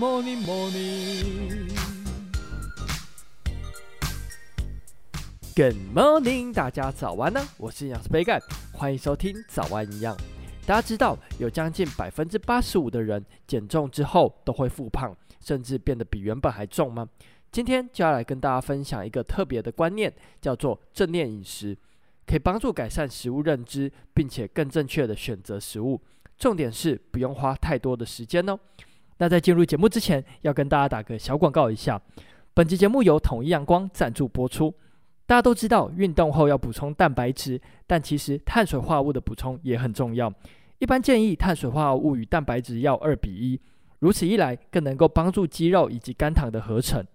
[0.00, 1.68] morning, morning.
[5.54, 7.46] Good morning，大家早安呢！
[7.58, 8.40] 我是营养师杯盖，
[8.72, 10.16] 欢迎收听早安营养。
[10.64, 17.06] 大家知道，有将近百分之八十五的人减重之后都会复胖，甚至变得比原本还重吗？
[17.52, 20.10] 今天就要来跟大家分享一个特别的观念，
[20.40, 21.76] 叫做正念饮食，
[22.26, 26.00] 可以帮助改善食物认知，并且更正确的选择食物。
[26.38, 28.58] 重点是不用花太多的时间哦。
[29.20, 32.00] 那在进入节目之前，要跟大家打个小广告一下，
[32.54, 34.74] 本集节目由统一阳光赞助播出。
[35.26, 40.32] 大家都知道，运动后要补充蛋白质，但其实碳水化合物的补充也很重要。
[40.78, 43.60] 一般建议碳水化合物与蛋白质要二比一，
[43.98, 47.06] 如此一来更能够帮助肌肉以及肝糖的合成。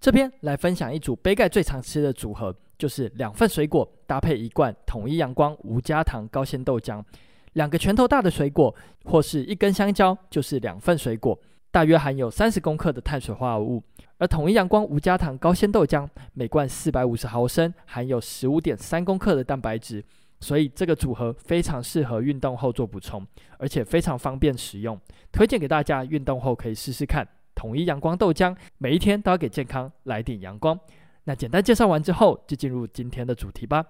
[0.00, 7.04] 这边来分享一组杯盖最常吃的组合，就是两份水果搭配一罐统一阳光无加糖高纤豆浆。
[7.52, 11.38] 两个拳头大的水果或是一根香蕉，就是两份水果，
[11.70, 13.82] 大约含有三十公克的碳水化合物。
[14.18, 20.04] 而统一阳光无加糖高纤豆浆每罐四百五十毫升，含有十五点三公克的蛋白质。
[20.40, 23.26] 所以这个组合非常适合运动后做补充，
[23.58, 24.98] 而且非常方便使用，
[25.30, 26.04] 推荐给大家。
[26.04, 30.78] 运动后可以试试看统一阳光豆浆，每一天都要给健康来点阳光。
[31.24, 33.84] 那简单介绍完之后，就进入今天的主题吧。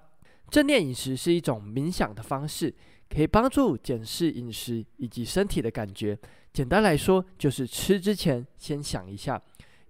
[0.50, 2.74] 正念饮食是一种冥想的方式，
[3.08, 6.18] 可以帮助检视饮食以及身体的感觉。
[6.52, 9.40] 简单来说，就是吃之前先想一下。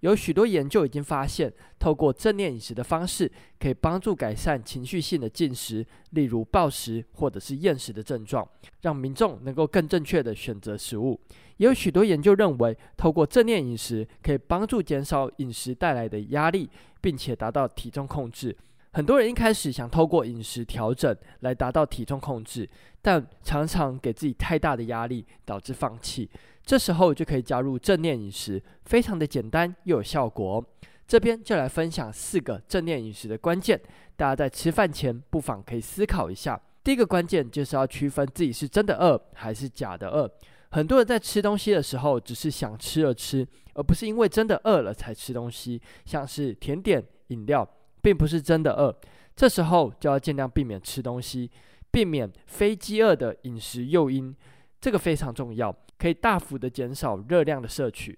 [0.01, 8.47] 有许多研究已经发现，透过正念饮食的方式，可以帮助改善情绪性的进食，例如暴食或者是厌食的症状，
[8.81, 11.19] 让民众能够更正确地选择食物。
[11.57, 16.67] 也有许多研究认为，透过正念饮食可以帮助减少饮食带来的压力，
[16.99, 18.57] 并且达到体重控制。
[18.93, 22.69] 很多人一开始想透过饮食调整来达到体重控制，
[23.01, 26.29] 但常常给自己太大的压力，导致放弃。
[26.63, 30.63] 这时候就可以加入正念饮食，非常的简单又有效果。
[31.07, 33.79] 这边就来分享四个正念饮食的关键，
[34.15, 36.61] 大家在吃饭前不妨可以思考一下。
[36.83, 40.29] 第一个关键就是要区分自己是真的饿还是假的饿。
[40.71, 47.67] 很多人在吃东西的时候只是想吃而吃，而不是因为真的饿了才吃东西，像是甜点、饮料，
[48.01, 48.95] 并不是真的饿。
[49.35, 51.49] 这时候就要尽量避免吃东西，
[51.89, 54.35] 避免非饥饿的饮食诱因。
[54.79, 58.17] 这个非常重要，可以大幅的减少热量的摄取。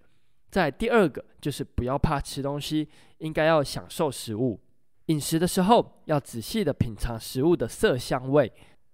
[0.49, 4.59] 在第二个就是不要怕吃东西，应该要享受食物。
[5.07, 8.51] 饮食的时候要仔细的品尝食物的色香味，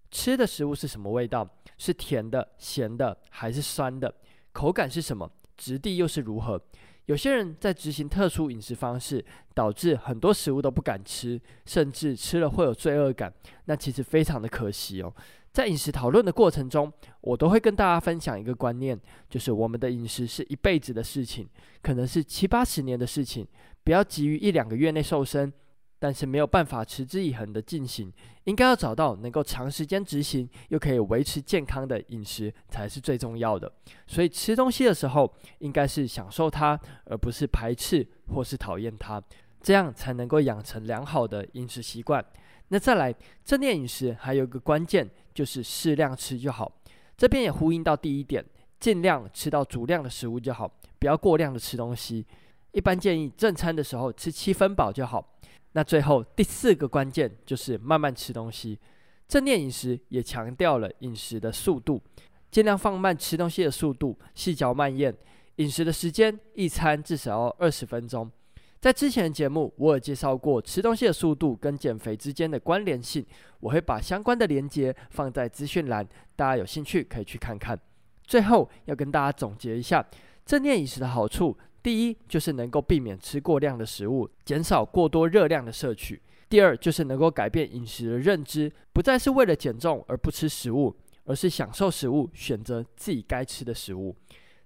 [0.10, 1.48] 吃的食物是什么味道？
[1.78, 4.14] 是甜的、咸的还是酸的？
[4.52, 5.30] 口感是什么？
[5.56, 6.60] 质地又是如何？
[7.10, 9.26] 有些人在执行特殊饮食方式，
[9.56, 13.34] 导致很多食物都不敢吃，甚至吃了会有罪恶感，
[13.66, 15.12] 那其实非常的可惜哦。
[15.52, 18.96] 在饮食讨论的过程中，我都会跟大家分享一个观念，
[19.28, 21.50] 就是我们的饮食是一辈子的事情，
[21.82, 23.48] 可能是七八十年的事情。
[23.84, 25.52] 不要急于一两个月内瘦身，
[26.00, 28.12] 但是没有办法持之以恒的进行，
[28.46, 33.72] 应该要找到能够长时间执行又可以维持健康的饮食才是最重要的。
[34.08, 39.22] 所以吃东西的时候，应该是享受它，而不是排斥或是讨厌它，
[39.62, 42.26] 这样才能够养成良好的饮食习惯。
[42.70, 46.72] 那再来正念饮食，还有一个关键就是适量吃就好。
[47.18, 48.46] 这边也呼应到第一点，
[48.80, 52.26] 尽量吃到足量的食物就好，不要过量的吃东西。
[52.72, 55.36] 一般建议正餐的时候吃七分饱就好。
[55.74, 58.80] 那最后第四个关键就是慢慢吃东西。
[59.28, 62.02] 正念饮食也强调了饮食的速度，
[62.50, 65.16] 尽量放慢吃东西的速度，细嚼慢咽。
[65.58, 68.32] 饮食的时间，一餐至少要二十分钟。
[68.80, 73.26] 在之前的节目，我有介绍过吃东西的速度跟减肥之间的关联性，
[73.60, 77.78] 我会把相关的连接放在资讯栏，大家有兴趣可以去看看。
[78.24, 80.06] 最后要跟大家总结一下
[80.46, 86.18] 正念饮食的好处：第一，就是能够避免吃过量的食物，减少过多热量的摄取；
[86.50, 90.96] 第二，就是能够改变饮食的认知，不再是为了减重而不吃食物，
[91.26, 94.14] 而是享受食物，选择自己该吃的食物；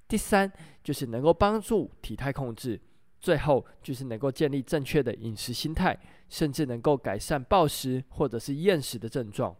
[0.07, 0.51] 第三，
[0.83, 2.79] 就是能够帮助体态控制。
[3.19, 5.97] 最后就是能够建立正确的饮食心态，
[6.27, 9.55] 甚至能够改善暴食或者是厌食的症状。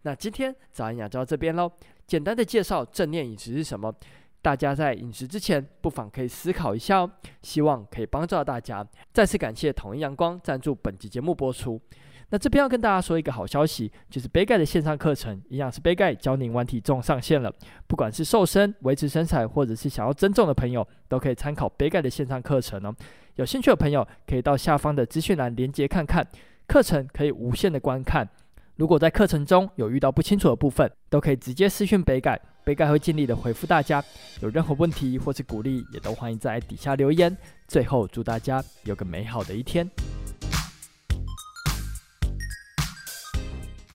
[0.00, 1.70] 那今天早安营养就到这边喽，
[2.06, 3.94] 简单的介绍正念饮食是什么，
[4.42, 7.10] 大家在饮食之前不妨可以思考一下哦，
[7.42, 8.84] 希望可以帮助到大家。
[9.12, 11.80] 再次感谢统一阳光赞助本集节目播出。
[12.30, 17.52] 那这边要跟大家说一个好消息，就是杯盖的线上课程营养师杯盖教您玩体重上线了。
[17.86, 22.94] 不管是瘦身、维持身材，或者是想要增重的朋友，都可以参考杯盖的线上课程哦。
[23.36, 26.26] 有兴趣的朋友可以到下方的资讯栏连接看看，
[26.66, 28.26] 课程可以无限的观看。
[28.76, 34.02] 如果在课程中有遇到不清楚的部分，都可以直接私讯杯盖，杯盖会尽力的回复大家。
[34.40, 37.36] 有任何问题或是鼓励，也都欢迎在底下留言。
[37.66, 39.88] 最后，祝大家有个美好的一天。